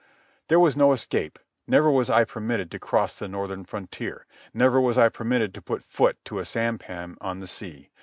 There 0.47 0.59
was 0.59 0.75
no 0.75 0.93
escape. 0.93 1.37
Never 1.67 1.91
was 1.91 2.09
I 2.09 2.23
permitted 2.23 2.71
to 2.71 2.79
cross 2.79 3.13
the 3.13 3.27
northern 3.27 3.63
frontier. 3.65 4.25
Never 4.51 4.81
was 4.81 4.97
I 4.97 5.09
permitted 5.09 5.53
to 5.53 5.61
put 5.61 5.83
foot 5.83 6.17
to 6.25 6.39
a 6.39 6.43
sampan 6.43 7.17
on 7.21 7.39
the 7.39 7.45
sea. 7.45 7.91